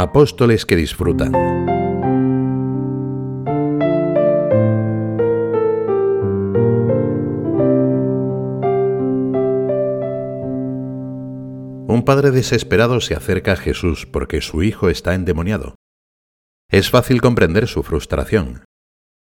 Apóstoles 0.00 0.64
que 0.64 0.76
disfrutan. 0.76 1.34
Un 11.88 12.04
padre 12.04 12.30
desesperado 12.30 13.00
se 13.00 13.16
acerca 13.16 13.54
a 13.54 13.56
Jesús 13.56 14.06
porque 14.06 14.40
su 14.40 14.62
hijo 14.62 14.88
está 14.88 15.14
endemoniado. 15.14 15.74
Es 16.70 16.90
fácil 16.90 17.20
comprender 17.20 17.66
su 17.66 17.82
frustración. 17.82 18.62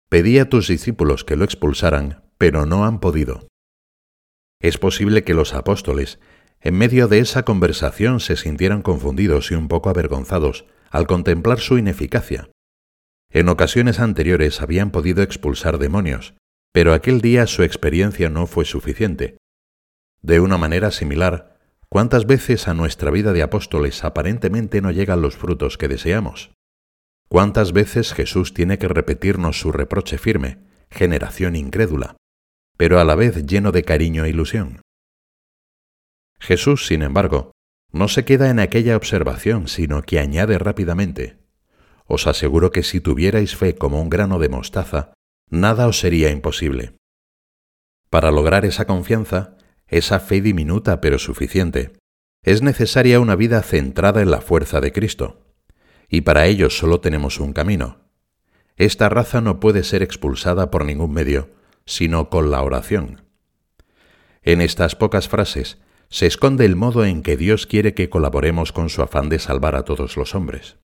Pedí 0.08 0.38
a 0.38 0.48
tus 0.48 0.68
discípulos 0.68 1.24
que 1.24 1.34
lo 1.34 1.42
expulsaran, 1.44 2.22
pero 2.38 2.66
no 2.66 2.84
han 2.84 3.00
podido. 3.00 3.48
Es 4.60 4.78
posible 4.78 5.24
que 5.24 5.34
los 5.34 5.54
apóstoles, 5.54 6.20
en 6.62 6.78
medio 6.78 7.08
de 7.08 7.18
esa 7.18 7.44
conversación, 7.44 8.20
se 8.20 8.36
sintieran 8.36 8.82
confundidos 8.82 9.50
y 9.50 9.54
un 9.54 9.66
poco 9.66 9.90
avergonzados 9.90 10.64
al 10.90 11.06
contemplar 11.06 11.58
su 11.58 11.76
ineficacia. 11.76 12.50
En 13.30 13.48
ocasiones 13.48 13.98
anteriores 13.98 14.60
habían 14.62 14.90
podido 14.90 15.22
expulsar 15.22 15.78
demonios, 15.78 16.34
pero 16.72 16.94
aquel 16.94 17.20
día 17.20 17.46
su 17.46 17.64
experiencia 17.64 18.28
no 18.30 18.46
fue 18.46 18.64
suficiente. 18.64 19.38
De 20.20 20.38
una 20.38 20.56
manera 20.56 20.92
similar, 20.92 21.58
¿cuántas 21.88 22.26
veces 22.26 22.68
a 22.68 22.74
nuestra 22.74 23.10
vida 23.10 23.32
de 23.32 23.42
apóstoles 23.42 24.04
aparentemente 24.04 24.80
no 24.80 24.92
llegan 24.92 25.20
los 25.20 25.36
frutos 25.36 25.78
que 25.78 25.88
deseamos? 25.88 26.52
¿Cuántas 27.28 27.72
veces 27.72 28.12
Jesús 28.12 28.54
tiene 28.54 28.78
que 28.78 28.88
repetirnos 28.88 29.58
su 29.58 29.72
reproche 29.72 30.18
firme, 30.18 30.58
generación 30.90 31.56
incrédula, 31.56 32.16
pero 32.76 33.00
a 33.00 33.04
la 33.04 33.14
vez 33.14 33.46
lleno 33.46 33.72
de 33.72 33.82
cariño 33.82 34.24
e 34.24 34.30
ilusión? 34.30 34.82
Jesús, 36.42 36.86
sin 36.86 37.02
embargo, 37.02 37.52
no 37.92 38.08
se 38.08 38.24
queda 38.24 38.50
en 38.50 38.58
aquella 38.58 38.96
observación, 38.96 39.68
sino 39.68 40.02
que 40.02 40.18
añade 40.18 40.58
rápidamente, 40.58 41.38
Os 42.04 42.26
aseguro 42.26 42.72
que 42.72 42.82
si 42.82 43.00
tuvierais 43.00 43.54
fe 43.54 43.76
como 43.76 44.02
un 44.02 44.10
grano 44.10 44.40
de 44.40 44.48
mostaza, 44.48 45.14
nada 45.48 45.86
os 45.86 46.00
sería 46.00 46.30
imposible. 46.30 46.96
Para 48.10 48.32
lograr 48.32 48.64
esa 48.64 48.86
confianza, 48.86 49.56
esa 49.86 50.18
fe 50.18 50.40
diminuta 50.40 51.00
pero 51.00 51.18
suficiente, 51.18 51.92
es 52.42 52.60
necesaria 52.60 53.20
una 53.20 53.36
vida 53.36 53.62
centrada 53.62 54.20
en 54.20 54.32
la 54.32 54.40
fuerza 54.40 54.80
de 54.80 54.92
Cristo 54.92 55.46
y 56.08 56.22
para 56.22 56.44
ello 56.46 56.68
solo 56.68 57.00
tenemos 57.00 57.40
un 57.40 57.54
camino. 57.54 58.10
Esta 58.76 59.08
raza 59.08 59.40
no 59.40 59.60
puede 59.60 59.84
ser 59.84 60.02
expulsada 60.02 60.70
por 60.70 60.84
ningún 60.84 61.12
medio, 61.12 61.50
sino 61.86 62.28
con 62.28 62.50
la 62.50 62.62
oración. 62.62 63.22
En 64.42 64.60
estas 64.60 64.96
pocas 64.96 65.28
frases 65.28 65.78
se 66.12 66.26
esconde 66.26 66.66
el 66.66 66.76
modo 66.76 67.06
en 67.06 67.22
que 67.22 67.38
Dios 67.38 67.66
quiere 67.66 67.94
que 67.94 68.10
colaboremos 68.10 68.70
con 68.70 68.90
su 68.90 69.00
afán 69.00 69.30
de 69.30 69.38
salvar 69.38 69.74
a 69.74 69.84
todos 69.84 70.18
los 70.18 70.34
hombres. 70.34 70.76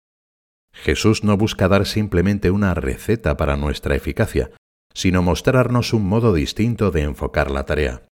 Jesús 0.72 1.22
no 1.22 1.36
busca 1.36 1.68
dar 1.68 1.84
simplemente 1.84 2.50
una 2.50 2.72
receta 2.72 3.36
para 3.36 3.58
nuestra 3.58 3.94
eficacia, 3.94 4.50
sino 4.94 5.22
mostrarnos 5.22 5.92
un 5.92 6.08
modo 6.08 6.32
distinto 6.32 6.90
de 6.90 7.02
enfocar 7.02 7.50
la 7.50 7.66
tarea. 7.66 8.08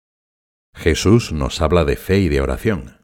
Jesús 0.75 1.31
nos 1.33 1.61
habla 1.61 1.85
de 1.85 1.95
fe 1.95 2.19
y 2.19 2.29
de 2.29 2.41
oración. 2.41 2.99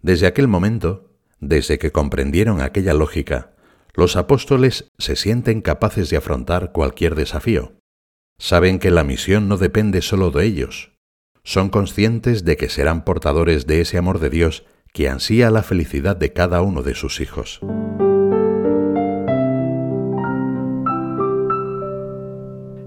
Desde 0.00 0.26
aquel 0.26 0.48
momento, 0.48 1.18
desde 1.38 1.78
que 1.78 1.92
comprendieron 1.92 2.62
aquella 2.62 2.94
lógica, 2.94 3.54
los 3.92 4.16
apóstoles 4.16 4.90
se 4.96 5.14
sienten 5.14 5.60
capaces 5.60 6.08
de 6.08 6.16
afrontar 6.16 6.72
cualquier 6.72 7.14
desafío. 7.14 7.74
Saben 8.38 8.78
que 8.78 8.90
la 8.90 9.04
misión 9.04 9.46
no 9.46 9.58
depende 9.58 10.00
solo 10.00 10.30
de 10.30 10.46
ellos. 10.46 10.95
Son 11.46 11.68
conscientes 11.68 12.44
de 12.44 12.56
que 12.56 12.68
serán 12.68 13.04
portadores 13.04 13.68
de 13.68 13.80
ese 13.80 13.98
amor 13.98 14.18
de 14.18 14.30
Dios 14.30 14.64
que 14.92 15.08
ansía 15.08 15.48
la 15.48 15.62
felicidad 15.62 16.16
de 16.16 16.32
cada 16.32 16.60
uno 16.60 16.82
de 16.82 16.96
sus 16.96 17.20
hijos. 17.20 17.60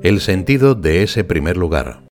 El 0.03 0.19
sentido 0.19 0.75
de 0.75 1.03
ese 1.03 1.24
primer 1.24 1.56
lugar. 1.56 2.03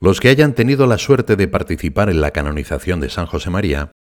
Los 0.00 0.20
que 0.20 0.30
hayan 0.30 0.54
tenido 0.54 0.86
la 0.86 0.96
suerte 0.96 1.36
de 1.36 1.46
participar 1.46 2.08
en 2.08 2.22
la 2.22 2.30
canonización 2.30 3.00
de 3.00 3.10
San 3.10 3.26
José 3.26 3.50
María 3.50 3.92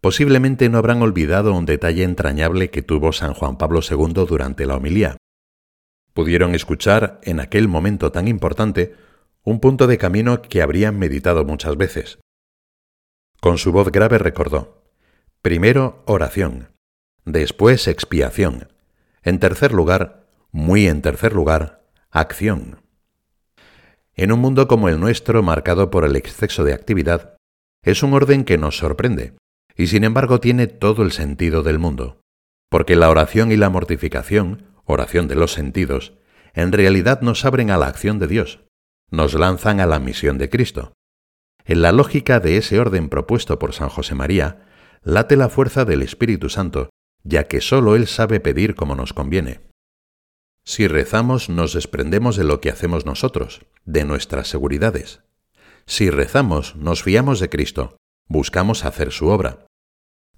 Posiblemente 0.00 0.68
no 0.68 0.78
habrán 0.78 1.02
olvidado 1.02 1.54
un 1.54 1.66
detalle 1.66 2.02
entrañable 2.02 2.70
que 2.70 2.82
tuvo 2.82 3.12
San 3.12 3.32
Juan 3.32 3.58
Pablo 3.58 3.80
II 3.88 4.24
durante 4.28 4.66
la 4.66 4.76
homilía. 4.76 5.16
Pudieron 6.14 6.56
escuchar, 6.56 7.20
en 7.22 7.38
aquel 7.38 7.68
momento 7.68 8.10
tan 8.10 8.26
importante, 8.26 8.94
un 9.48 9.60
punto 9.60 9.86
de 9.86 9.96
camino 9.96 10.42
que 10.42 10.60
habrían 10.60 10.98
meditado 10.98 11.42
muchas 11.42 11.78
veces. 11.78 12.18
Con 13.40 13.56
su 13.56 13.72
voz 13.72 13.90
grave 13.90 14.18
recordó, 14.18 14.84
primero 15.40 16.02
oración, 16.04 16.74
después 17.24 17.88
expiación, 17.88 18.70
en 19.22 19.38
tercer 19.38 19.72
lugar, 19.72 20.26
muy 20.52 20.86
en 20.86 21.00
tercer 21.00 21.32
lugar, 21.32 21.82
acción. 22.10 22.82
En 24.16 24.32
un 24.32 24.40
mundo 24.40 24.68
como 24.68 24.90
el 24.90 25.00
nuestro, 25.00 25.42
marcado 25.42 25.90
por 25.90 26.04
el 26.04 26.16
exceso 26.16 26.62
de 26.62 26.74
actividad, 26.74 27.38
es 27.82 28.02
un 28.02 28.12
orden 28.12 28.44
que 28.44 28.58
nos 28.58 28.76
sorprende 28.76 29.32
y 29.74 29.86
sin 29.86 30.04
embargo 30.04 30.40
tiene 30.40 30.66
todo 30.66 31.02
el 31.02 31.10
sentido 31.10 31.62
del 31.62 31.78
mundo, 31.78 32.20
porque 32.68 32.96
la 32.96 33.08
oración 33.08 33.50
y 33.50 33.56
la 33.56 33.70
mortificación, 33.70 34.66
oración 34.84 35.26
de 35.26 35.36
los 35.36 35.54
sentidos, 35.54 36.12
en 36.52 36.70
realidad 36.70 37.22
nos 37.22 37.46
abren 37.46 37.70
a 37.70 37.78
la 37.78 37.86
acción 37.86 38.18
de 38.18 38.26
Dios, 38.26 38.67
nos 39.10 39.34
lanzan 39.34 39.80
a 39.80 39.86
la 39.86 39.98
misión 39.98 40.38
de 40.38 40.48
Cristo. 40.50 40.92
En 41.64 41.82
la 41.82 41.92
lógica 41.92 42.40
de 42.40 42.56
ese 42.56 42.80
orden 42.80 43.08
propuesto 43.08 43.58
por 43.58 43.74
San 43.74 43.88
José 43.88 44.14
María, 44.14 44.66
late 45.02 45.36
la 45.36 45.48
fuerza 45.48 45.84
del 45.84 46.02
Espíritu 46.02 46.48
Santo, 46.48 46.90
ya 47.22 47.44
que 47.44 47.60
sólo 47.60 47.94
Él 47.94 48.06
sabe 48.06 48.40
pedir 48.40 48.74
como 48.74 48.94
nos 48.94 49.12
conviene. 49.12 49.60
Si 50.64 50.86
rezamos 50.86 51.48
nos 51.48 51.72
desprendemos 51.72 52.36
de 52.36 52.44
lo 52.44 52.60
que 52.60 52.70
hacemos 52.70 53.06
nosotros, 53.06 53.66
de 53.84 54.04
nuestras 54.04 54.48
seguridades. 54.48 55.20
Si 55.86 56.10
rezamos 56.10 56.76
nos 56.76 57.02
fiamos 57.02 57.40
de 57.40 57.48
Cristo, 57.48 57.96
buscamos 58.28 58.84
hacer 58.84 59.12
su 59.12 59.28
obra 59.28 59.68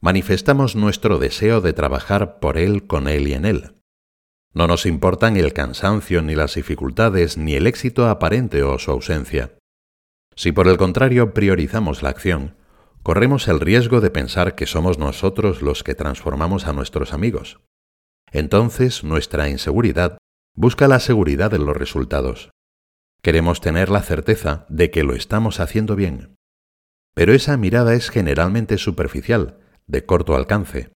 manifestamos 0.00 0.76
nuestro 0.76 1.18
deseo 1.18 1.60
de 1.60 1.72
trabajar 1.72 2.40
por 2.40 2.56
Él, 2.56 2.86
con 2.86 3.06
Él 3.06 3.28
y 3.28 3.34
en 3.34 3.44
Él. 3.44 3.74
No 4.52 4.66
nos 4.66 4.84
importan 4.86 5.36
el 5.36 5.52
cansancio, 5.52 6.22
ni 6.22 6.34
las 6.34 6.54
dificultades, 6.54 7.36
ni 7.36 7.54
el 7.54 7.66
éxito 7.66 8.08
aparente 8.08 8.62
o 8.62 8.78
su 8.78 8.90
ausencia. 8.90 9.56
Si 10.34 10.52
por 10.52 10.66
el 10.66 10.76
contrario 10.76 11.32
priorizamos 11.34 12.02
la 12.02 12.08
acción, 12.08 12.56
corremos 13.02 13.46
el 13.48 13.60
riesgo 13.60 14.00
de 14.00 14.10
pensar 14.10 14.54
que 14.54 14.66
somos 14.66 14.98
nosotros 14.98 15.62
los 15.62 15.84
que 15.84 15.94
transformamos 15.94 16.66
a 16.66 16.72
nuestros 16.72 17.12
amigos. 17.12 17.60
Entonces 18.32 19.04
nuestra 19.04 19.48
inseguridad 19.48 20.18
busca 20.56 20.88
la 20.88 21.00
seguridad 21.00 21.54
en 21.54 21.66
los 21.66 21.76
resultados. 21.76 22.50
Queremos 23.22 23.60
tener 23.60 23.88
la 23.88 24.02
certeza 24.02 24.66
de 24.68 24.90
que 24.90 25.04
lo 25.04 25.14
estamos 25.14 25.60
haciendo 25.60 25.94
bien. 25.94 26.34
Pero 27.14 27.32
esa 27.32 27.56
mirada 27.56 27.94
es 27.94 28.08
generalmente 28.10 28.78
superficial 28.78 29.58
de 29.86 30.06
corto 30.06 30.36
alcance. 30.36 30.90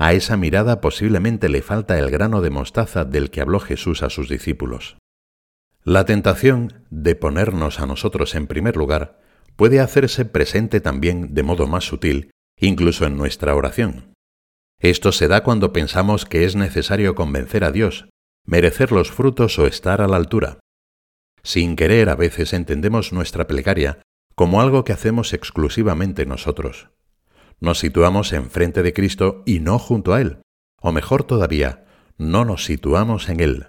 A 0.00 0.14
esa 0.14 0.38
mirada 0.38 0.80
posiblemente 0.80 1.50
le 1.50 1.60
falta 1.60 1.98
el 1.98 2.10
grano 2.10 2.40
de 2.40 2.48
mostaza 2.48 3.04
del 3.04 3.30
que 3.30 3.42
habló 3.42 3.60
Jesús 3.60 4.02
a 4.02 4.08
sus 4.08 4.30
discípulos. 4.30 4.96
La 5.84 6.06
tentación 6.06 6.86
de 6.88 7.14
ponernos 7.14 7.80
a 7.80 7.86
nosotros 7.86 8.34
en 8.34 8.46
primer 8.46 8.78
lugar 8.78 9.20
puede 9.56 9.78
hacerse 9.78 10.24
presente 10.24 10.80
también 10.80 11.34
de 11.34 11.42
modo 11.42 11.66
más 11.66 11.84
sutil, 11.84 12.30
incluso 12.58 13.04
en 13.04 13.18
nuestra 13.18 13.54
oración. 13.54 14.14
Esto 14.78 15.12
se 15.12 15.28
da 15.28 15.42
cuando 15.42 15.74
pensamos 15.74 16.24
que 16.24 16.46
es 16.46 16.56
necesario 16.56 17.14
convencer 17.14 17.62
a 17.62 17.70
Dios, 17.70 18.08
merecer 18.46 18.92
los 18.92 19.10
frutos 19.10 19.58
o 19.58 19.66
estar 19.66 20.00
a 20.00 20.08
la 20.08 20.16
altura. 20.16 20.60
Sin 21.42 21.76
querer 21.76 22.08
a 22.08 22.16
veces 22.16 22.54
entendemos 22.54 23.12
nuestra 23.12 23.46
plegaria 23.46 24.00
como 24.34 24.62
algo 24.62 24.82
que 24.82 24.94
hacemos 24.94 25.34
exclusivamente 25.34 26.24
nosotros 26.24 26.88
nos 27.60 27.78
situamos 27.78 28.32
enfrente 28.32 28.82
de 28.82 28.92
Cristo 28.92 29.42
y 29.46 29.60
no 29.60 29.78
junto 29.78 30.14
a 30.14 30.20
Él, 30.20 30.42
o 30.80 30.92
mejor 30.92 31.24
todavía, 31.24 31.84
no 32.16 32.44
nos 32.44 32.64
situamos 32.64 33.28
en 33.28 33.40
Él. 33.40 33.68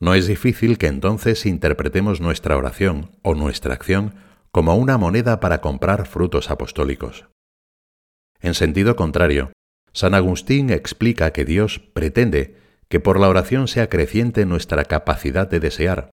No 0.00 0.14
es 0.14 0.26
difícil 0.26 0.78
que 0.78 0.86
entonces 0.86 1.46
interpretemos 1.46 2.20
nuestra 2.20 2.56
oración 2.56 3.12
o 3.22 3.34
nuestra 3.34 3.74
acción 3.74 4.14
como 4.50 4.76
una 4.76 4.98
moneda 4.98 5.40
para 5.40 5.60
comprar 5.60 6.06
frutos 6.06 6.50
apostólicos. 6.50 7.26
En 8.40 8.54
sentido 8.54 8.96
contrario, 8.96 9.52
San 9.92 10.14
Agustín 10.14 10.70
explica 10.70 11.32
que 11.32 11.44
Dios 11.44 11.78
pretende 11.78 12.56
que 12.88 13.00
por 13.00 13.18
la 13.18 13.28
oración 13.28 13.68
sea 13.68 13.88
creciente 13.88 14.46
nuestra 14.46 14.84
capacidad 14.84 15.48
de 15.48 15.60
desear, 15.60 16.10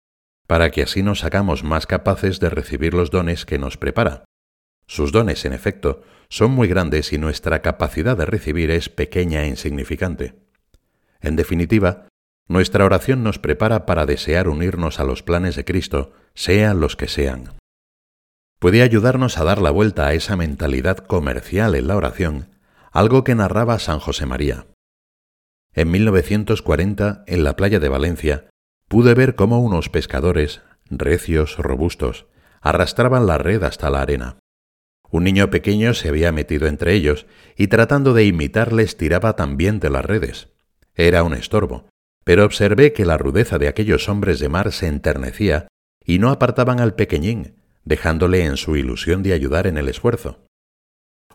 para 0.47 0.71
que 0.71 0.83
así 0.83 1.03
nos 1.03 1.25
hagamos 1.25 1.63
más 1.65 1.87
capaces 1.87 2.41
de 2.41 2.51
recibir 2.51 2.95
los 2.95 3.11
dones 3.11 3.45
que 3.45 3.59
nos 3.59 3.77
prepara. 3.77 4.25
Sus 4.87 5.13
dones, 5.13 5.45
en 5.45 5.53
efecto, 5.53 6.03
son 6.29 6.51
muy 6.51 6.69
grandes 6.69 7.13
y 7.13 7.19
nuestra 7.19 7.63
capacidad 7.63 8.17
de 8.17 8.27
recibir 8.27 8.71
es 8.71 8.89
pequeña 8.89 9.45
e 9.45 9.49
insignificante. 9.49 10.35
En 11.21 11.37
definitiva, 11.37 12.09
nuestra 12.47 12.85
oración 12.85 13.23
nos 13.23 13.39
prepara 13.39 13.87
para 13.87 14.05
desear 14.05 14.49
unirnos 14.49 15.01
a 15.01 15.05
los 15.05 15.23
planes 15.23 15.57
de 15.57 15.65
Cristo, 15.65 16.13
sean 16.35 16.81
los 16.81 16.97
que 16.97 17.09
sean. 17.09 17.55
Puede 18.59 18.83
ayudarnos 18.83 19.39
a 19.39 19.45
dar 19.45 19.61
la 19.61 19.71
vuelta 19.71 20.07
a 20.07 20.15
esa 20.15 20.37
mentalidad 20.37 20.99
comercial 20.99 21.75
en 21.75 21.89
la 21.89 21.97
oración, 21.97 22.51
algo 22.93 23.25
que 23.25 23.35
narraba 23.35 23.79
San 23.79 23.99
José 23.99 24.27
María. 24.27 24.67
En 25.73 25.91
1940, 25.91 27.25
en 27.27 27.45
la 27.45 27.57
playa 27.57 27.81
de 27.81 27.89
Valencia, 27.89 28.49
pude 28.89 29.15
ver 29.15 29.35
cómo 29.35 29.61
unos 29.61 29.89
pescadores, 29.89 30.63
recios, 30.91 31.59
robustos, 31.59 32.27
arrastraban 32.61 33.27
la 33.27 33.39
red 33.39 33.63
hasta 33.63 33.91
la 33.91 34.03
arena. 34.03 34.39
Un 35.11 35.25
niño 35.25 35.51
pequeño 35.51 35.95
se 35.95 36.09
había 36.09 36.33
metido 36.33 36.67
entre 36.67 36.95
ellos 36.95 37.27
y 37.57 37.69
tratando 37.69 38.15
de 38.15 38.25
imitarles 38.25 38.97
tiraba 38.97 39.37
también 39.37 39.81
de 39.81 39.91
las 39.91 40.05
redes. 40.05 40.49
Era 40.95 41.23
un 41.23 41.35
estorbo, 41.35 41.89
pero 42.25 42.45
observé 42.45 42.93
que 42.93 43.05
la 43.05 43.19
rudeza 43.19 43.59
de 43.59 43.69
aquellos 43.69 44.09
hombres 44.09 44.41
de 44.41 44.49
mar 44.49 44.73
se 44.73 44.87
enternecía 44.87 45.69
y 46.05 46.19
no 46.19 46.31
apartaban 46.31 46.81
al 46.81 46.95
pequeñín, 46.95 47.57
dejándole 47.85 48.45
en 48.45 48.57
su 48.57 48.77
ilusión 48.77 49.23
de 49.23 49.33
ayudar 49.33 49.67
en 49.67 49.77
el 49.77 49.89
esfuerzo. 49.89 50.45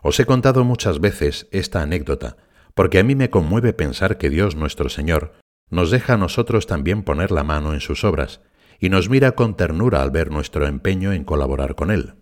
Os 0.02 0.18
he 0.18 0.26
contado 0.26 0.64
muchas 0.64 1.00
veces 1.00 1.48
esta 1.50 1.82
anécdota, 1.82 2.36
porque 2.74 2.98
a 2.98 3.04
mí 3.04 3.14
me 3.14 3.30
conmueve 3.30 3.72
pensar 3.72 4.18
que 4.18 4.30
Dios 4.30 4.56
nuestro 4.56 4.88
Señor 4.88 5.34
nos 5.70 5.90
deja 5.90 6.14
a 6.14 6.16
nosotros 6.16 6.66
también 6.66 7.04
poner 7.04 7.30
la 7.30 7.44
mano 7.44 7.74
en 7.74 7.80
sus 7.80 8.04
obras, 8.04 8.40
y 8.80 8.88
nos 8.88 9.08
mira 9.08 9.32
con 9.32 9.56
ternura 9.56 10.02
al 10.02 10.10
ver 10.10 10.30
nuestro 10.30 10.66
empeño 10.66 11.12
en 11.12 11.24
colaborar 11.24 11.74
con 11.74 11.90
Él. 11.90 12.14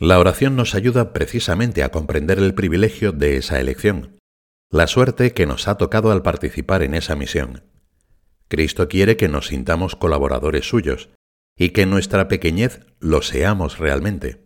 La 0.00 0.18
oración 0.18 0.56
nos 0.56 0.74
ayuda 0.74 1.12
precisamente 1.12 1.82
a 1.82 1.90
comprender 1.90 2.38
el 2.38 2.54
privilegio 2.54 3.12
de 3.12 3.36
esa 3.36 3.60
elección, 3.60 4.18
la 4.70 4.86
suerte 4.86 5.34
que 5.34 5.44
nos 5.44 5.68
ha 5.68 5.76
tocado 5.76 6.10
al 6.10 6.22
participar 6.22 6.82
en 6.82 6.94
esa 6.94 7.16
misión. 7.16 7.64
Cristo 8.48 8.88
quiere 8.88 9.18
que 9.18 9.28
nos 9.28 9.48
sintamos 9.48 9.96
colaboradores 9.96 10.66
suyos 10.66 11.10
y 11.54 11.70
que 11.70 11.84
nuestra 11.84 12.28
pequeñez 12.28 12.86
lo 12.98 13.20
seamos 13.20 13.78
realmente. 13.78 14.42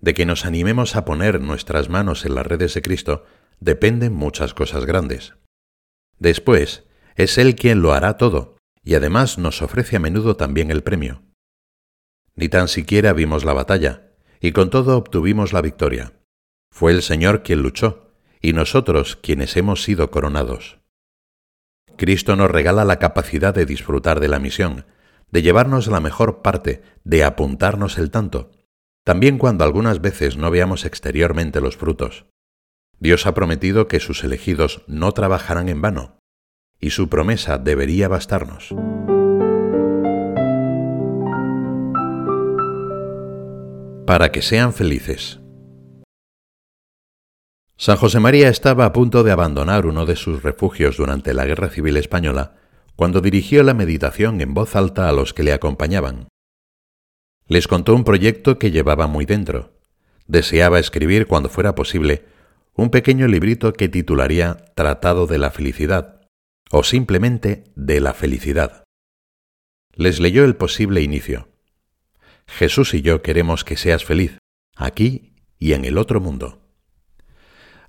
De 0.00 0.14
que 0.14 0.26
nos 0.26 0.44
animemos 0.44 0.96
a 0.96 1.04
poner 1.04 1.40
nuestras 1.40 1.88
manos 1.88 2.26
en 2.26 2.34
las 2.34 2.44
redes 2.44 2.74
de 2.74 2.82
Cristo 2.82 3.24
dependen 3.60 4.14
muchas 4.14 4.52
cosas 4.52 4.84
grandes. 4.84 5.34
Después, 6.18 6.88
es 7.14 7.38
Él 7.38 7.54
quien 7.54 7.82
lo 7.82 7.92
hará 7.92 8.16
todo, 8.16 8.56
y 8.82 8.96
además 8.96 9.38
nos 9.38 9.62
ofrece 9.62 9.94
a 9.94 10.00
menudo 10.00 10.34
también 10.34 10.72
el 10.72 10.82
premio. 10.82 11.22
Ni 12.34 12.48
tan 12.48 12.66
siquiera 12.66 13.12
vimos 13.12 13.44
la 13.44 13.52
batalla, 13.52 14.09
y 14.40 14.52
con 14.52 14.70
todo 14.70 14.96
obtuvimos 14.96 15.52
la 15.52 15.60
victoria. 15.60 16.12
Fue 16.72 16.92
el 16.92 17.02
Señor 17.02 17.42
quien 17.42 17.62
luchó, 17.62 18.10
y 18.40 18.52
nosotros 18.54 19.16
quienes 19.16 19.56
hemos 19.56 19.82
sido 19.82 20.10
coronados. 20.10 20.78
Cristo 21.96 22.36
nos 22.36 22.50
regala 22.50 22.86
la 22.86 22.98
capacidad 22.98 23.54
de 23.54 23.66
disfrutar 23.66 24.20
de 24.20 24.28
la 24.28 24.38
misión, 24.38 24.86
de 25.30 25.42
llevarnos 25.42 25.86
la 25.88 26.00
mejor 26.00 26.40
parte, 26.40 26.82
de 27.04 27.24
apuntarnos 27.24 27.98
el 27.98 28.10
tanto, 28.10 28.50
también 29.04 29.38
cuando 29.38 29.64
algunas 29.64 30.00
veces 30.00 30.36
no 30.36 30.50
veamos 30.50 30.84
exteriormente 30.84 31.60
los 31.60 31.76
frutos. 31.76 32.26
Dios 32.98 33.26
ha 33.26 33.34
prometido 33.34 33.88
que 33.88 34.00
sus 34.00 34.24
elegidos 34.24 34.82
no 34.86 35.12
trabajarán 35.12 35.68
en 35.68 35.82
vano, 35.82 36.18
y 36.78 36.90
su 36.90 37.08
promesa 37.08 37.58
debería 37.58 38.08
bastarnos. 38.08 38.74
Para 44.10 44.32
que 44.32 44.42
sean 44.42 44.72
felices. 44.72 45.38
San 47.76 47.96
José 47.96 48.18
María 48.18 48.48
estaba 48.48 48.84
a 48.84 48.92
punto 48.92 49.22
de 49.22 49.30
abandonar 49.30 49.86
uno 49.86 50.04
de 50.04 50.16
sus 50.16 50.42
refugios 50.42 50.96
durante 50.96 51.32
la 51.32 51.44
Guerra 51.44 51.68
Civil 51.68 51.96
Española 51.96 52.56
cuando 52.96 53.20
dirigió 53.20 53.62
la 53.62 53.72
meditación 53.72 54.40
en 54.40 54.52
voz 54.52 54.74
alta 54.74 55.08
a 55.08 55.12
los 55.12 55.32
que 55.32 55.44
le 55.44 55.52
acompañaban. 55.52 56.26
Les 57.46 57.68
contó 57.68 57.94
un 57.94 58.02
proyecto 58.02 58.58
que 58.58 58.72
llevaba 58.72 59.06
muy 59.06 59.26
dentro. 59.26 59.78
Deseaba 60.26 60.80
escribir, 60.80 61.28
cuando 61.28 61.48
fuera 61.48 61.76
posible, 61.76 62.24
un 62.74 62.90
pequeño 62.90 63.28
librito 63.28 63.72
que 63.74 63.88
titularía 63.88 64.56
Tratado 64.74 65.28
de 65.28 65.38
la 65.38 65.52
Felicidad, 65.52 66.22
o 66.72 66.82
simplemente 66.82 67.62
de 67.76 68.00
la 68.00 68.12
felicidad. 68.12 68.82
Les 69.94 70.18
leyó 70.18 70.44
el 70.44 70.56
posible 70.56 71.00
inicio. 71.00 71.49
Jesús 72.50 72.94
y 72.94 73.02
yo 73.02 73.22
queremos 73.22 73.64
que 73.64 73.76
seas 73.76 74.04
feliz, 74.04 74.38
aquí 74.76 75.34
y 75.58 75.72
en 75.72 75.84
el 75.84 75.96
otro 75.96 76.20
mundo. 76.20 76.60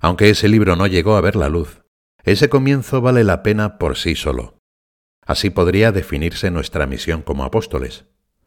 Aunque 0.00 0.30
ese 0.30 0.48
libro 0.48 0.76
no 0.76 0.86
llegó 0.86 1.16
a 1.16 1.20
ver 1.20 1.36
la 1.36 1.48
luz, 1.48 1.82
ese 2.24 2.48
comienzo 2.48 3.00
vale 3.00 3.24
la 3.24 3.42
pena 3.42 3.78
por 3.78 3.96
sí 3.96 4.14
solo. 4.14 4.58
Así 5.24 5.50
podría 5.50 5.92
definirse 5.92 6.50
nuestra 6.50 6.86
misión 6.86 7.22
como 7.22 7.44
apóstoles. 7.44 8.04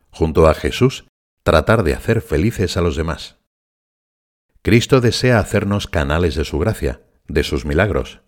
Junto 0.09 0.47
a 0.47 0.53
Jesús, 0.53 1.05
tratar 1.43 1.83
de 1.83 1.93
hacer 1.93 2.21
felices 2.21 2.77
a 2.77 2.81
los 2.81 2.95
demás. 2.95 3.37
Cristo 4.61 5.01
desea 5.01 5.39
hacernos 5.39 5.87
canales 5.87 6.35
de 6.35 6.45
su 6.45 6.57
gracia, 6.57 7.01
de 7.27 7.43
sus 7.43 7.65
milagros. 7.65 8.21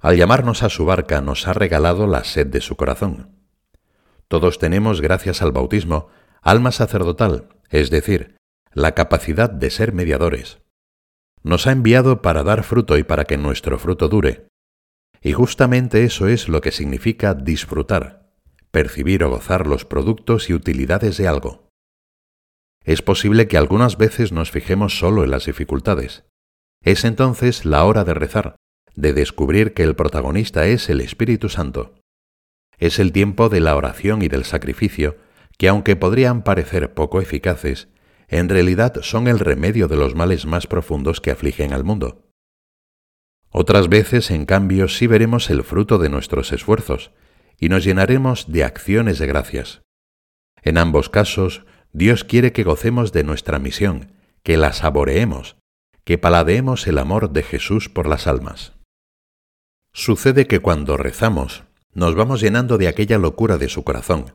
Al 0.00 0.16
llamarnos 0.16 0.62
a 0.62 0.68
su 0.68 0.84
barca 0.84 1.20
nos 1.20 1.46
ha 1.48 1.52
regalado 1.52 2.06
la 2.06 2.24
sed 2.24 2.46
de 2.46 2.60
su 2.60 2.76
corazón. 2.76 3.36
Todos 4.28 4.58
tenemos, 4.58 5.00
gracias 5.00 5.42
al 5.42 5.52
bautismo, 5.52 6.08
alma 6.50 6.72
sacerdotal, 6.72 7.48
es 7.70 7.90
decir, 7.90 8.36
la 8.72 8.94
capacidad 8.94 9.50
de 9.50 9.70
ser 9.70 9.92
mediadores 9.92 10.58
nos 11.42 11.66
ha 11.66 11.72
enviado 11.72 12.22
para 12.22 12.42
dar 12.42 12.62
fruto 12.62 12.98
y 12.98 13.04
para 13.04 13.24
que 13.24 13.36
nuestro 13.36 13.78
fruto 13.78 14.08
dure. 14.08 14.48
Y 15.22 15.32
justamente 15.32 16.04
eso 16.04 16.28
es 16.28 16.48
lo 16.48 16.60
que 16.60 16.72
significa 16.72 17.34
disfrutar, 17.34 18.30
percibir 18.70 19.24
o 19.24 19.30
gozar 19.30 19.66
los 19.66 19.84
productos 19.84 20.50
y 20.50 20.54
utilidades 20.54 21.16
de 21.16 21.28
algo. 21.28 21.68
Es 22.84 23.02
posible 23.02 23.48
que 23.48 23.56
algunas 23.56 23.98
veces 23.98 24.32
nos 24.32 24.50
fijemos 24.50 24.98
solo 24.98 25.24
en 25.24 25.30
las 25.30 25.46
dificultades. 25.46 26.24
Es 26.82 27.04
entonces 27.04 27.64
la 27.64 27.84
hora 27.84 28.04
de 28.04 28.14
rezar, 28.14 28.56
de 28.94 29.12
descubrir 29.12 29.74
que 29.74 29.82
el 29.82 29.96
protagonista 29.96 30.66
es 30.66 30.88
el 30.88 31.00
Espíritu 31.00 31.48
Santo. 31.48 31.94
Es 32.78 32.98
el 32.98 33.12
tiempo 33.12 33.48
de 33.48 33.60
la 33.60 33.74
oración 33.74 34.22
y 34.22 34.28
del 34.28 34.44
sacrificio, 34.44 35.16
que 35.58 35.68
aunque 35.68 35.96
podrían 35.96 36.42
parecer 36.42 36.94
poco 36.94 37.20
eficaces, 37.20 37.88
en 38.28 38.48
realidad 38.48 38.94
son 39.02 39.26
el 39.26 39.40
remedio 39.40 39.88
de 39.88 39.96
los 39.96 40.14
males 40.14 40.46
más 40.46 40.66
profundos 40.66 41.20
que 41.20 41.30
afligen 41.30 41.72
al 41.72 41.84
mundo. 41.84 42.24
Otras 43.50 43.88
veces, 43.88 44.30
en 44.30 44.46
cambio, 44.46 44.88
sí 44.88 45.06
veremos 45.06 45.50
el 45.50 45.64
fruto 45.64 45.98
de 45.98 46.10
nuestros 46.10 46.52
esfuerzos 46.52 47.10
y 47.58 47.68
nos 47.68 47.84
llenaremos 47.84 48.52
de 48.52 48.64
acciones 48.64 49.18
de 49.18 49.26
gracias. 49.26 49.82
En 50.62 50.78
ambos 50.78 51.08
casos, 51.08 51.64
Dios 51.92 52.24
quiere 52.24 52.52
que 52.52 52.62
gocemos 52.62 53.12
de 53.12 53.24
nuestra 53.24 53.58
misión, 53.58 54.12
que 54.42 54.56
la 54.56 54.72
saboreemos, 54.72 55.56
que 56.04 56.18
paladeemos 56.18 56.86
el 56.86 56.98
amor 56.98 57.30
de 57.32 57.42
Jesús 57.42 57.88
por 57.88 58.06
las 58.06 58.26
almas. 58.26 58.74
Sucede 59.92 60.46
que 60.46 60.60
cuando 60.60 60.96
rezamos, 60.96 61.64
nos 61.94 62.14
vamos 62.14 62.40
llenando 62.40 62.78
de 62.78 62.86
aquella 62.86 63.18
locura 63.18 63.56
de 63.58 63.68
su 63.68 63.82
corazón, 63.82 64.26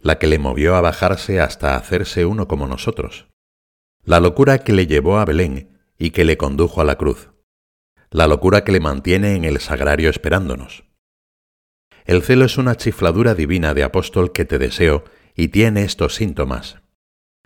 la 0.00 0.18
que 0.18 0.26
le 0.26 0.38
movió 0.38 0.76
a 0.76 0.80
bajarse 0.80 1.40
hasta 1.40 1.76
hacerse 1.76 2.24
uno 2.24 2.48
como 2.48 2.66
nosotros 2.66 3.30
la 4.04 4.20
locura 4.20 4.58
que 4.58 4.72
le 4.72 4.86
llevó 4.86 5.18
a 5.18 5.24
Belén 5.24 5.78
y 5.98 6.10
que 6.10 6.24
le 6.24 6.36
condujo 6.36 6.80
a 6.80 6.84
la 6.84 6.96
cruz, 6.96 7.30
la 8.10 8.26
locura 8.26 8.64
que 8.64 8.72
le 8.72 8.80
mantiene 8.80 9.34
en 9.34 9.44
el 9.44 9.60
sagrario 9.60 10.08
esperándonos. 10.10 10.84
El 12.04 12.22
celo 12.22 12.46
es 12.46 12.56
una 12.56 12.76
chifladura 12.76 13.34
divina 13.34 13.74
de 13.74 13.84
apóstol 13.84 14.32
que 14.32 14.44
te 14.44 14.58
deseo 14.58 15.04
y 15.36 15.48
tiene 15.48 15.84
estos 15.84 16.14
síntomas. 16.14 16.80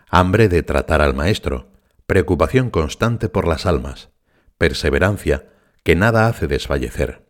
Hambre 0.08 0.48
de 0.48 0.62
tratar 0.62 1.02
al 1.02 1.14
Maestro, 1.14 1.72
preocupación 2.06 2.70
constante 2.70 3.28
por 3.28 3.48
las 3.48 3.66
almas, 3.66 4.10
perseverancia 4.56 5.50
que 5.82 5.96
nada 5.96 6.28
hace 6.28 6.46
desfallecer. 6.46 7.26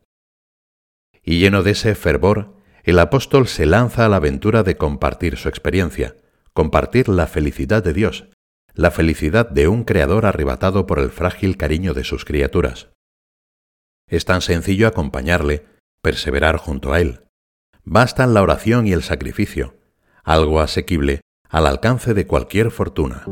Y 1.23 1.39
lleno 1.39 1.63
de 1.63 1.71
ese 1.71 1.95
fervor, 1.95 2.55
el 2.85 2.99
apóstol 2.99 3.49
se 3.49 3.65
lanza 3.65 4.05
a 4.05 4.09
la 4.09 4.17
aventura 4.17 4.63
de 4.63 4.77
compartir 4.77 5.39
su 5.39 5.49
experiencia, 5.49 6.17
compartir 6.53 7.09
la 7.09 7.27
felicidad 7.27 7.83
de 7.83 7.95
Dios, 7.95 8.29
la 8.75 8.91
felicidad 8.91 9.49
de 9.49 9.69
un 9.69 9.85
creador 9.85 10.27
arrebatado 10.27 10.87
por 10.87 10.99
el 10.99 11.11
frágil 11.11 11.57
cariño 11.57 11.95
de 11.95 12.05
sus 12.05 12.27
criaturas. 12.27 12.91
Es 14.07 14.27
tan 14.27 14.43
sencillo 14.43 14.87
acompañarle, 14.87 15.65
perseverar 16.03 16.59
junto 16.59 16.93
a 16.93 17.01
él. 17.01 17.23
Bastan 17.85 18.35
la 18.35 18.43
oración 18.43 18.87
y 18.87 18.93
el 18.93 19.03
sacrificio, 19.03 19.77
algo 20.23 20.61
asequible 20.61 21.23
al 21.49 21.67
alcance 21.67 22.13
de 22.13 22.27
cualquier 22.27 22.71
fortuna. 22.71 23.25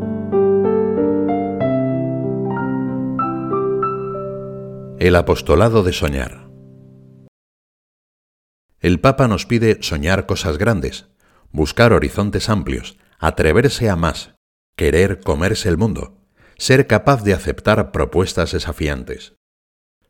El 4.98 5.16
apostolado 5.16 5.82
de 5.82 5.92
soñar. 5.92 6.41
El 8.82 8.98
Papa 8.98 9.28
nos 9.28 9.46
pide 9.46 9.78
soñar 9.80 10.26
cosas 10.26 10.58
grandes, 10.58 11.06
buscar 11.52 11.92
horizontes 11.92 12.48
amplios, 12.48 12.98
atreverse 13.20 13.88
a 13.88 13.94
más, 13.94 14.34
querer 14.74 15.20
comerse 15.20 15.68
el 15.68 15.78
mundo, 15.78 16.18
ser 16.58 16.88
capaz 16.88 17.22
de 17.22 17.32
aceptar 17.32 17.92
propuestas 17.92 18.50
desafiantes. 18.50 19.34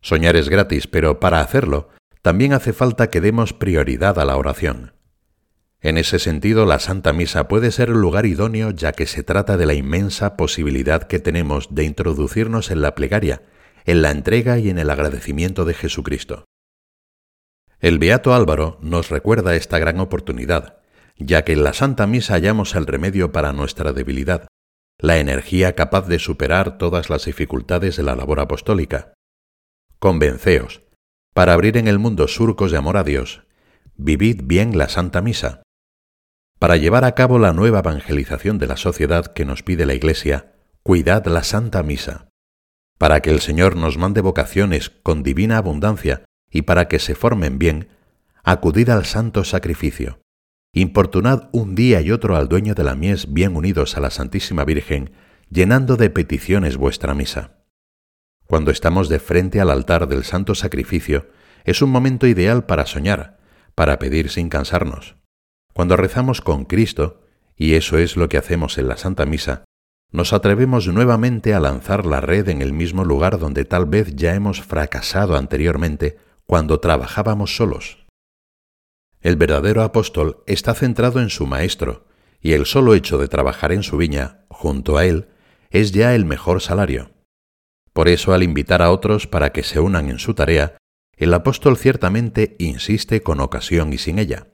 Soñar 0.00 0.36
es 0.36 0.48
gratis, 0.48 0.86
pero 0.86 1.20
para 1.20 1.42
hacerlo 1.42 1.90
también 2.22 2.54
hace 2.54 2.72
falta 2.72 3.10
que 3.10 3.20
demos 3.20 3.52
prioridad 3.52 4.18
a 4.18 4.24
la 4.24 4.38
oración. 4.38 4.94
En 5.82 5.98
ese 5.98 6.18
sentido, 6.18 6.64
la 6.64 6.78
Santa 6.78 7.12
Misa 7.12 7.48
puede 7.48 7.72
ser 7.72 7.90
un 7.90 8.00
lugar 8.00 8.24
idóneo 8.24 8.70
ya 8.70 8.92
que 8.92 9.04
se 9.04 9.22
trata 9.22 9.58
de 9.58 9.66
la 9.66 9.74
inmensa 9.74 10.34
posibilidad 10.38 11.02
que 11.02 11.18
tenemos 11.18 11.74
de 11.74 11.84
introducirnos 11.84 12.70
en 12.70 12.80
la 12.80 12.94
plegaria, 12.94 13.42
en 13.84 14.00
la 14.00 14.12
entrega 14.12 14.58
y 14.58 14.70
en 14.70 14.78
el 14.78 14.88
agradecimiento 14.88 15.66
de 15.66 15.74
Jesucristo. 15.74 16.46
El 17.82 17.98
Beato 17.98 18.32
Álvaro 18.32 18.78
nos 18.80 19.10
recuerda 19.10 19.56
esta 19.56 19.80
gran 19.80 19.98
oportunidad, 19.98 20.76
ya 21.18 21.42
que 21.42 21.54
en 21.54 21.64
la 21.64 21.72
Santa 21.72 22.06
Misa 22.06 22.34
hallamos 22.34 22.76
el 22.76 22.86
remedio 22.86 23.32
para 23.32 23.52
nuestra 23.52 23.92
debilidad, 23.92 24.46
la 25.00 25.18
energía 25.18 25.74
capaz 25.74 26.06
de 26.06 26.20
superar 26.20 26.78
todas 26.78 27.10
las 27.10 27.24
dificultades 27.24 27.96
de 27.96 28.04
la 28.04 28.14
labor 28.14 28.38
apostólica. 28.38 29.14
Convenceos, 29.98 30.82
para 31.34 31.54
abrir 31.54 31.76
en 31.76 31.88
el 31.88 31.98
mundo 31.98 32.28
surcos 32.28 32.70
de 32.70 32.78
amor 32.78 32.96
a 32.96 33.02
Dios, 33.02 33.42
vivid 33.96 34.42
bien 34.44 34.78
la 34.78 34.88
Santa 34.88 35.20
Misa. 35.20 35.64
Para 36.60 36.76
llevar 36.76 37.04
a 37.04 37.16
cabo 37.16 37.40
la 37.40 37.52
nueva 37.52 37.80
evangelización 37.80 38.58
de 38.58 38.68
la 38.68 38.76
sociedad 38.76 39.26
que 39.26 39.44
nos 39.44 39.64
pide 39.64 39.86
la 39.86 39.94
Iglesia, 39.94 40.52
cuidad 40.84 41.26
la 41.26 41.42
Santa 41.42 41.82
Misa. 41.82 42.28
Para 42.96 43.22
que 43.22 43.30
el 43.30 43.40
Señor 43.40 43.74
nos 43.74 43.98
mande 43.98 44.20
vocaciones 44.20 44.90
con 44.90 45.24
divina 45.24 45.58
abundancia 45.58 46.22
y 46.52 46.62
para 46.62 46.86
que 46.86 46.98
se 46.98 47.14
formen 47.14 47.58
bien, 47.58 47.88
acudid 48.44 48.90
al 48.90 49.06
santo 49.06 49.42
sacrificio. 49.42 50.20
Importunad 50.74 51.48
un 51.52 51.74
día 51.74 52.00
y 52.00 52.12
otro 52.12 52.36
al 52.36 52.48
dueño 52.48 52.74
de 52.74 52.84
la 52.84 52.94
mies 52.94 53.32
bien 53.32 53.56
unidos 53.56 53.96
a 53.96 54.00
la 54.00 54.10
Santísima 54.10 54.64
Virgen, 54.64 55.12
llenando 55.50 55.96
de 55.96 56.10
peticiones 56.10 56.76
vuestra 56.76 57.14
misa. 57.14 57.64
Cuando 58.46 58.70
estamos 58.70 59.08
de 59.08 59.18
frente 59.18 59.60
al 59.60 59.70
altar 59.70 60.08
del 60.08 60.24
santo 60.24 60.54
sacrificio, 60.54 61.28
es 61.64 61.82
un 61.82 61.90
momento 61.90 62.26
ideal 62.26 62.66
para 62.66 62.86
soñar, 62.86 63.38
para 63.74 63.98
pedir 63.98 64.30
sin 64.30 64.48
cansarnos. 64.48 65.16
Cuando 65.72 65.96
rezamos 65.96 66.40
con 66.40 66.64
Cristo, 66.64 67.22
y 67.56 67.74
eso 67.74 67.96
es 67.98 68.16
lo 68.16 68.28
que 68.28 68.36
hacemos 68.36 68.76
en 68.78 68.88
la 68.88 68.96
Santa 68.96 69.24
Misa, 69.24 69.64
nos 70.10 70.34
atrevemos 70.34 70.86
nuevamente 70.88 71.54
a 71.54 71.60
lanzar 71.60 72.04
la 72.04 72.20
red 72.20 72.48
en 72.48 72.60
el 72.60 72.74
mismo 72.74 73.04
lugar 73.04 73.38
donde 73.38 73.64
tal 73.64 73.86
vez 73.86 74.14
ya 74.14 74.34
hemos 74.34 74.60
fracasado 74.60 75.36
anteriormente 75.36 76.18
cuando 76.52 76.80
trabajábamos 76.80 77.56
solos. 77.56 78.04
El 79.22 79.36
verdadero 79.36 79.82
apóstol 79.82 80.44
está 80.46 80.74
centrado 80.74 81.18
en 81.22 81.30
su 81.30 81.46
Maestro, 81.46 82.04
y 82.42 82.52
el 82.52 82.66
solo 82.66 82.92
hecho 82.92 83.16
de 83.16 83.26
trabajar 83.26 83.72
en 83.72 83.82
su 83.82 83.96
viña, 83.96 84.44
junto 84.50 84.98
a 84.98 85.06
él, 85.06 85.30
es 85.70 85.92
ya 85.92 86.14
el 86.14 86.26
mejor 86.26 86.60
salario. 86.60 87.12
Por 87.94 88.06
eso, 88.06 88.34
al 88.34 88.42
invitar 88.42 88.82
a 88.82 88.90
otros 88.90 89.26
para 89.26 89.50
que 89.50 89.62
se 89.62 89.80
unan 89.80 90.10
en 90.10 90.18
su 90.18 90.34
tarea, 90.34 90.76
el 91.16 91.32
apóstol 91.32 91.78
ciertamente 91.78 92.54
insiste 92.58 93.22
con 93.22 93.40
ocasión 93.40 93.94
y 93.94 93.96
sin 93.96 94.18
ella, 94.18 94.48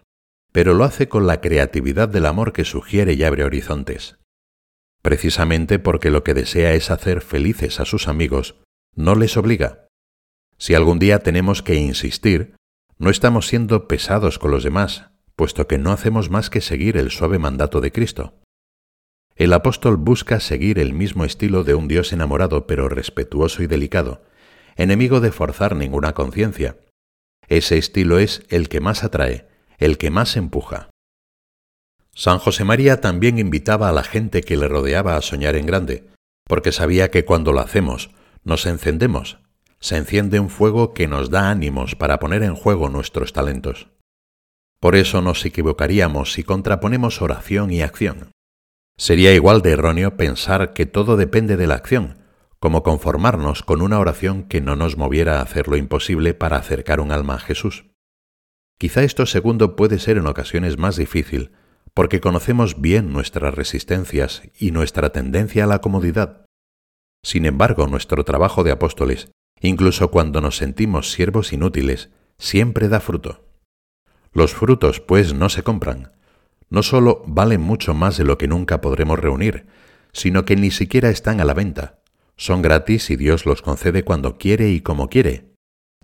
pero 0.52 0.75
lo 0.75 0.85
hace 0.85 1.09
con 1.09 1.26
la 1.26 1.40
creatividad 1.40 2.09
del 2.09 2.26
amor 2.26 2.52
que 2.52 2.64
sugiere 2.64 3.14
y 3.14 3.25
abre 3.25 3.43
horizontes. 3.43 4.19
Precisamente 5.02 5.81
porque 5.81 6.12
lo 6.12 6.23
que 6.23 6.35
desea 6.35 6.75
es 6.75 6.93
hacer 6.93 7.23
felices 7.23 7.81
a 7.81 7.85
sus 7.85 8.07
amigos, 8.07 8.55
no 8.95 9.17
les 9.17 9.37
obliga. 9.37 9.88
Si 10.59 10.75
algún 10.75 10.99
día 10.99 11.21
tenemos 11.21 11.62
que 11.62 11.77
insistir, 11.77 12.57
no 12.99 13.11
estamos 13.11 13.47
siendo 13.47 13.87
pesados 13.87 14.38
con 14.38 14.50
los 14.50 14.65
demás, 14.65 15.07
puesto 15.37 15.69
que 15.69 15.79
no 15.79 15.93
hacemos 15.93 16.31
más 16.31 16.50
que 16.50 16.61
seguir 16.61 16.97
el 16.97 17.11
suave 17.11 17.38
mandato 17.38 17.81
de 17.81 17.93
Cristo. 17.93 18.35
El 19.37 19.53
apóstol 19.53 19.97
busca 19.97 20.41
seguir 20.41 20.81
el 20.81 20.93
mismo 20.93 21.25
estilo 21.25 21.62
de 21.62 21.75
un 21.75 21.87
Dios 21.87 22.12
enamorado 22.12 22.67
pero 22.67 22.88
respetuoso 22.88 23.62
y 23.62 23.69
delicado, 23.69 24.25
enemigo 24.75 25.21
de 25.21 25.31
forzar 25.31 25.77
ninguna 25.77 26.12
conciencia. 26.12 26.77
Ese 27.47 27.79
estilo 27.79 28.19
es 28.19 28.43
el 28.49 28.69
que 28.69 28.81
más 28.81 29.05
atrae, 29.05 29.47
el 29.79 29.97
que 29.97 30.11
más 30.11 30.37
empuja. 30.37 30.91
San 32.15 32.38
José 32.38 32.65
María 32.65 33.00
también 33.00 33.38
invitaba 33.38 33.88
a 33.88 33.93
la 33.93 34.03
gente 34.03 34.43
que 34.43 34.57
le 34.57 34.67
rodeaba 34.67 35.17
a 35.17 35.23
soñar 35.23 35.55
en 35.55 35.67
grande, 35.67 36.09
porque 36.49 36.73
sabía 36.73 37.12
que 37.12 37.25
cuando 37.25 37.53
lo 37.53 37.61
hacemos, 37.61 38.11
nos 38.43 38.67
encendemos, 38.67 39.38
se 39.81 39.97
enciende 39.97 40.41
un 40.41 40.51
fuego 40.51 40.93
que 40.93 41.07
nos 41.07 41.31
da 41.31 41.51
ánimos 41.51 41.95
para 41.95 42.19
poner 42.19 42.43
en 42.43 42.55
juego 42.55 42.89
nuestros 42.89 43.33
talentos. 43.33 43.89
Por 44.81 44.97
eso 44.97 45.23
nos 45.23 45.45
equivocaríamos 45.45 46.33
si 46.33 46.45
contraponemos 46.45 47.23
oración 47.23 47.73
y 47.73 47.83
acción. 47.83 48.33
Sería 48.97 49.33
igual 49.33 49.63
de 49.63 49.73
erróneo 49.73 50.17
pensar 50.17 50.73
que 50.73 50.87
todo 50.87 51.17
depende 51.17 51.57
de 51.57 51.67
la 51.67 51.75
acción, 51.75 52.19
como 52.59 52.83
conformarnos 52.83 53.63
con 53.63 53.83
una 53.83 54.01
oración 54.01 54.45
que 54.45 54.61
no 54.61 54.75
nos 54.75 54.97
moviera 54.97 55.39
a 55.39 55.43
hacer 55.43 55.69
lo 55.69 55.77
imposible 55.77 56.35
para 56.35 56.57
acercar 56.57 57.01
un 57.01 57.13
alma 57.13 57.35
a 57.35 57.39
Jesús. 57.39 57.87
Quizá 58.79 59.03
esto 59.03 59.27
segundo 59.27 59.77
puede 59.77 59.99
ser 59.99 60.19
en 60.19 60.27
ocasiones 60.27 60.79
más 60.79 60.97
difícil, 60.97 61.53
porque 61.95 62.21
conocemos 62.21 62.81
bien 62.81 63.13
nuestras 63.13 63.55
resistencias 63.55 64.43
y 64.59 64.71
nuestra 64.71 65.11
tendencia 65.11 65.65
a 65.65 65.67
la 65.67 65.81
comodidad. 65.81 66.45
Sin 67.25 67.47
embargo, 67.47 67.89
nuestro 67.89 68.25
trabajo 68.25 68.63
de 68.63 68.71
apóstoles 68.71 69.31
incluso 69.61 70.11
cuando 70.11 70.41
nos 70.41 70.57
sentimos 70.57 71.12
siervos 71.12 71.53
inútiles, 71.53 72.11
siempre 72.38 72.88
da 72.88 73.00
fruto. 73.00 73.45
Los 74.33 74.55
frutos, 74.55 75.00
pues, 75.00 75.35
no 75.35 75.49
se 75.49 75.62
compran. 75.62 76.12
No 76.71 76.83
solo 76.83 77.23
valen 77.27 77.61
mucho 77.61 77.95
más 77.95 78.17
de 78.19 78.25
lo 78.25 78.38
que 78.38 78.47
nunca 78.47 78.81
podremos 78.81 79.19
reunir, 79.19 79.67
sino 80.12 80.45
que 80.45 80.57
ni 80.57 80.71
siquiera 80.71 81.09
están 81.09 81.41
a 81.41 81.45
la 81.45 81.55
venta. 81.55 82.00
Son 82.37 82.62
gratis 82.62 83.11
y 83.11 83.17
Dios 83.17 83.47
los 83.47 83.62
concede 83.62 84.05
cuando 84.05 84.38
quiere 84.38 84.71
y 84.71 84.81
como 84.81 85.09
quiere, 85.09 85.55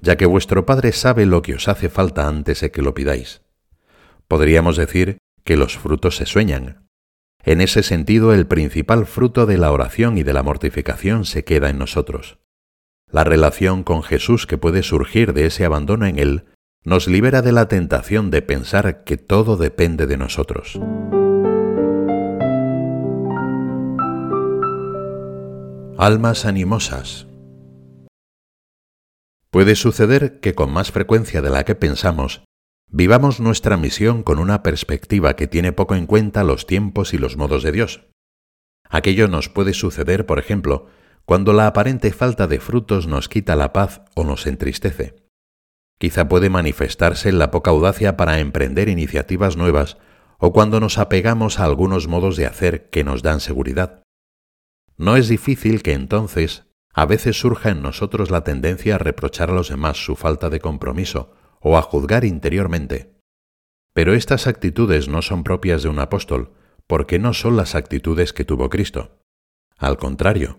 ya 0.00 0.16
que 0.16 0.26
vuestro 0.26 0.66
Padre 0.66 0.92
sabe 0.92 1.26
lo 1.26 1.42
que 1.42 1.54
os 1.54 1.68
hace 1.68 1.88
falta 1.88 2.26
antes 2.26 2.60
de 2.60 2.70
que 2.70 2.82
lo 2.82 2.94
pidáis. 2.94 3.42
Podríamos 4.26 4.76
decir 4.76 5.18
que 5.44 5.56
los 5.56 5.76
frutos 5.76 6.16
se 6.16 6.26
sueñan. 6.26 6.88
En 7.44 7.60
ese 7.60 7.82
sentido, 7.82 8.32
el 8.32 8.46
principal 8.46 9.04
fruto 9.06 9.44
de 9.44 9.58
la 9.58 9.70
oración 9.70 10.16
y 10.16 10.22
de 10.22 10.32
la 10.32 10.42
mortificación 10.42 11.26
se 11.26 11.44
queda 11.44 11.68
en 11.68 11.78
nosotros. 11.78 12.38
La 13.14 13.22
relación 13.22 13.84
con 13.84 14.02
Jesús 14.02 14.44
que 14.44 14.58
puede 14.58 14.82
surgir 14.82 15.34
de 15.34 15.46
ese 15.46 15.64
abandono 15.64 16.04
en 16.04 16.18
Él 16.18 16.46
nos 16.82 17.06
libera 17.06 17.42
de 17.42 17.52
la 17.52 17.68
tentación 17.68 18.32
de 18.32 18.42
pensar 18.42 19.04
que 19.04 19.16
todo 19.16 19.56
depende 19.56 20.08
de 20.08 20.16
nosotros. 20.16 20.80
Almas 25.96 26.44
animosas. 26.44 27.28
Puede 29.50 29.76
suceder 29.76 30.40
que 30.40 30.56
con 30.56 30.72
más 30.72 30.90
frecuencia 30.90 31.40
de 31.40 31.50
la 31.50 31.62
que 31.62 31.76
pensamos, 31.76 32.42
vivamos 32.90 33.38
nuestra 33.38 33.76
misión 33.76 34.24
con 34.24 34.40
una 34.40 34.64
perspectiva 34.64 35.36
que 35.36 35.46
tiene 35.46 35.70
poco 35.70 35.94
en 35.94 36.06
cuenta 36.06 36.42
los 36.42 36.66
tiempos 36.66 37.14
y 37.14 37.18
los 37.18 37.36
modos 37.36 37.62
de 37.62 37.70
Dios. 37.70 38.08
Aquello 38.90 39.28
nos 39.28 39.48
puede 39.48 39.72
suceder, 39.72 40.26
por 40.26 40.40
ejemplo, 40.40 40.88
cuando 41.24 41.52
la 41.52 41.66
aparente 41.66 42.12
falta 42.12 42.46
de 42.46 42.60
frutos 42.60 43.06
nos 43.06 43.28
quita 43.28 43.56
la 43.56 43.72
paz 43.72 44.02
o 44.14 44.24
nos 44.24 44.46
entristece. 44.46 45.16
Quizá 45.98 46.28
puede 46.28 46.50
manifestarse 46.50 47.28
en 47.28 47.38
la 47.38 47.50
poca 47.50 47.70
audacia 47.70 48.16
para 48.16 48.40
emprender 48.40 48.88
iniciativas 48.88 49.56
nuevas 49.56 49.96
o 50.38 50.52
cuando 50.52 50.80
nos 50.80 50.98
apegamos 50.98 51.58
a 51.58 51.64
algunos 51.64 52.08
modos 52.08 52.36
de 52.36 52.46
hacer 52.46 52.90
que 52.90 53.04
nos 53.04 53.22
dan 53.22 53.40
seguridad. 53.40 54.02
No 54.96 55.16
es 55.16 55.28
difícil 55.28 55.82
que 55.82 55.92
entonces 55.92 56.66
a 56.92 57.06
veces 57.06 57.38
surja 57.38 57.70
en 57.70 57.82
nosotros 57.82 58.30
la 58.30 58.44
tendencia 58.44 58.96
a 58.96 58.98
reprochar 58.98 59.50
a 59.50 59.54
los 59.54 59.68
demás 59.68 60.04
su 60.04 60.16
falta 60.16 60.50
de 60.50 60.60
compromiso 60.60 61.32
o 61.60 61.76
a 61.76 61.82
juzgar 61.82 62.24
interiormente. 62.24 63.14
Pero 63.94 64.14
estas 64.14 64.46
actitudes 64.46 65.08
no 65.08 65.22
son 65.22 65.42
propias 65.42 65.82
de 65.82 65.88
un 65.88 65.98
apóstol, 65.98 66.52
porque 66.86 67.18
no 67.18 67.32
son 67.32 67.56
las 67.56 67.74
actitudes 67.74 68.32
que 68.32 68.44
tuvo 68.44 68.68
Cristo. 68.68 69.18
Al 69.76 69.96
contrario, 69.96 70.58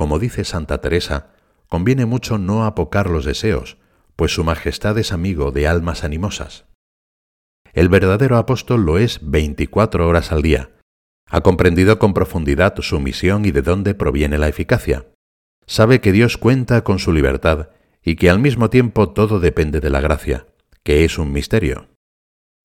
como 0.00 0.18
dice 0.18 0.44
Santa 0.44 0.80
Teresa, 0.80 1.26
conviene 1.68 2.06
mucho 2.06 2.38
no 2.38 2.64
apocar 2.64 3.10
los 3.10 3.26
deseos, 3.26 3.76
pues 4.16 4.32
su 4.32 4.44
majestad 4.44 4.96
es 4.96 5.12
amigo 5.12 5.50
de 5.50 5.68
almas 5.68 6.04
animosas. 6.04 6.64
El 7.74 7.90
verdadero 7.90 8.38
apóstol 8.38 8.86
lo 8.86 8.96
es 8.96 9.18
24 9.20 10.08
horas 10.08 10.32
al 10.32 10.40
día. 10.40 10.70
Ha 11.26 11.42
comprendido 11.42 11.98
con 11.98 12.14
profundidad 12.14 12.74
su 12.80 12.98
misión 12.98 13.44
y 13.44 13.50
de 13.50 13.60
dónde 13.60 13.92
proviene 13.92 14.38
la 14.38 14.48
eficacia. 14.48 15.04
Sabe 15.66 16.00
que 16.00 16.12
Dios 16.12 16.38
cuenta 16.38 16.82
con 16.82 16.98
su 16.98 17.12
libertad 17.12 17.68
y 18.02 18.16
que 18.16 18.30
al 18.30 18.38
mismo 18.38 18.70
tiempo 18.70 19.10
todo 19.10 19.38
depende 19.38 19.80
de 19.80 19.90
la 19.90 20.00
gracia, 20.00 20.46
que 20.82 21.04
es 21.04 21.18
un 21.18 21.30
misterio. 21.30 21.88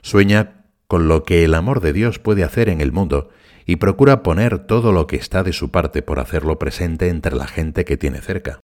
Sueña 0.01 0.68
con 0.88 1.10
lo 1.10 1.24
que 1.25 1.44
el 1.44 1.54
amor 1.54 1.82
de 1.82 1.92
Dios 1.92 2.18
puede 2.18 2.46
hacer 2.46 2.70
en 2.70 2.80
el 2.80 2.94
mundo 2.94 3.30
y 3.65 3.77
procura 3.77 4.24
poner 4.24 4.60
todo 4.60 4.91
lo 4.91 5.07
que 5.07 5.15
está 5.15 5.43
de 5.43 5.53
su 5.53 5.72
parte 5.72 6.01
por 6.01 6.19
hacerlo 6.19 6.60
presente 6.60 7.10
entre 7.10 7.36
la 7.36 7.48
gente 7.48 7.86
que 7.86 7.98
tiene 7.98 8.22
cerca. 8.22 8.60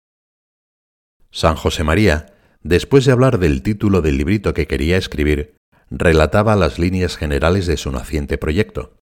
San 1.31 1.55
José 1.55 1.85
María, 1.85 2.35
después 2.62 3.05
de 3.05 3.12
hablar 3.12 3.38
del 3.38 3.62
título 3.62 4.00
del 4.00 4.19
librito 4.19 4.55
que 4.55 4.67
quería 4.67 4.97
escribir, 4.97 5.57
relataba 5.90 6.57
las 6.57 6.78
líneas 6.78 7.17
generales 7.17 7.67
de 7.67 7.76
su 7.76 7.93
naciente 7.93 8.38
proyecto. 8.38 8.97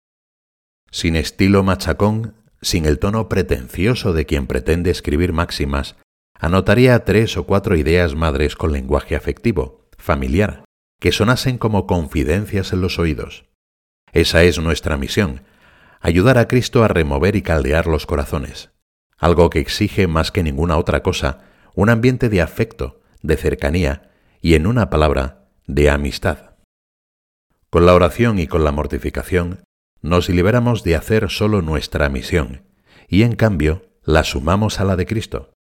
Sin 0.91 1.17
estilo 1.17 1.63
machacón, 1.63 2.35
sin 2.61 2.85
el 2.85 2.99
tono 2.99 3.29
pretencioso 3.29 4.13
de 4.13 4.27
quien 4.27 4.47
pretende 4.47 4.91
escribir 4.91 5.33
máximas, 5.33 5.97
anotaría 6.39 7.05
tres 7.05 7.37
o 7.37 7.47
cuatro 7.47 7.77
ideas 7.77 8.15
madres 8.15 8.57
con 8.57 8.73
lenguaje 8.73 9.17
afectivo, 9.17 9.89
familiar, 9.97 10.65
que 11.01 11.13
sonasen 11.13 11.59
como 11.59 11.87
confidencias 11.87 12.73
en 12.73 12.81
los 12.81 12.99
oídos. 12.99 13.47
Esa 14.13 14.45
es 14.45 14.59
nuestra 14.59 14.97
misión, 14.97 15.43
ayudar 16.01 16.39
a 16.39 16.49
Cristo 16.49 16.85
a 16.85 16.89
remover 16.89 17.37
y 17.37 17.43
caldear 17.43 17.87
los 17.87 18.07
corazones, 18.07 18.71
algo 19.19 19.51
que 19.51 19.61
exige 19.61 20.07
más 20.07 20.31
que 20.31 20.43
ninguna 20.43 20.77
otra 20.77 21.03
cosa 21.03 21.41
un 21.75 21.91
ambiente 21.91 22.29
de 22.29 22.41
afecto, 22.41 23.01
de 23.23 23.37
cercanía 23.37 24.11
y, 24.41 24.55
en 24.55 24.67
una 24.67 24.89
palabra, 24.89 25.49
de 25.67 25.91
amistad. 25.91 26.57
Con 27.71 27.85
la 27.85 27.95
oración 27.95 28.39
y 28.39 28.47
con 28.47 28.65
la 28.65 28.73
mortificación 28.73 29.65
nos 30.01 30.29
liberamos 30.29 30.85
de 30.85 30.97
hacer 30.97 31.29
solo 31.31 31.63
nuestra 31.63 32.09
misión 32.09 32.63
y 33.09 33.23
en 33.23 33.37
cambio 33.37 33.91
la 34.05 34.25
sumamos 34.25 34.81
a 34.81 34.85
la 34.85 34.97
de 34.97 35.05
Cristo. 35.05 35.53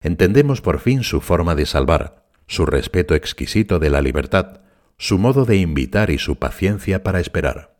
Entendemos 0.00 0.60
por 0.60 0.80
fin 0.80 1.04
su 1.04 1.20
forma 1.20 1.54
de 1.54 1.66
salvar, 1.66 2.26
su 2.48 2.66
respeto 2.66 3.14
exquisito 3.14 3.78
de 3.78 3.90
la 3.90 4.02
libertad, 4.02 4.62
su 4.98 5.18
modo 5.18 5.44
de 5.44 5.56
invitar 5.56 6.10
y 6.10 6.18
su 6.18 6.36
paciencia 6.36 7.02
para 7.02 7.20
esperar. 7.20 7.71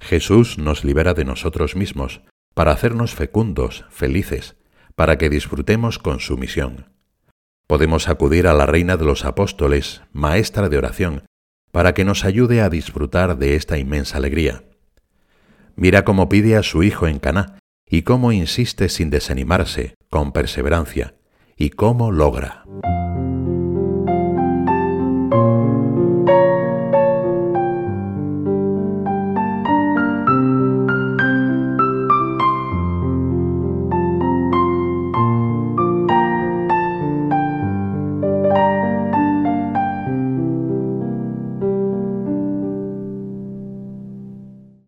Jesús 0.00 0.58
nos 0.58 0.84
libera 0.84 1.14
de 1.14 1.24
nosotros 1.24 1.76
mismos 1.76 2.22
para 2.54 2.72
hacernos 2.72 3.14
fecundos, 3.14 3.84
felices, 3.90 4.56
para 4.94 5.18
que 5.18 5.28
disfrutemos 5.28 5.98
con 5.98 6.20
su 6.20 6.36
misión. 6.36 6.90
Podemos 7.66 8.08
acudir 8.08 8.46
a 8.46 8.54
la 8.54 8.66
Reina 8.66 8.96
de 8.96 9.04
los 9.04 9.24
Apóstoles, 9.24 10.02
maestra 10.12 10.68
de 10.68 10.78
oración, 10.78 11.24
para 11.72 11.94
que 11.94 12.04
nos 12.04 12.24
ayude 12.24 12.62
a 12.62 12.70
disfrutar 12.70 13.36
de 13.36 13.56
esta 13.56 13.76
inmensa 13.76 14.16
alegría. 14.16 14.64
Mira 15.74 16.04
cómo 16.04 16.28
pide 16.28 16.56
a 16.56 16.62
su 16.62 16.82
hijo 16.82 17.06
en 17.06 17.18
Caná 17.18 17.58
y 17.88 18.02
cómo 18.02 18.32
insiste 18.32 18.88
sin 18.88 19.10
desanimarse, 19.10 19.94
con 20.08 20.32
perseverancia, 20.32 21.14
y 21.56 21.70
cómo 21.70 22.12
logra. 22.12 22.64